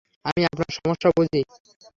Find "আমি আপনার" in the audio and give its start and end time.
0.25-0.69